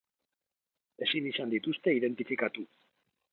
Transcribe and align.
Ezin 1.07 1.27
izan 1.33 1.51
dituzte 1.53 1.95
identifikatu. 1.99 2.67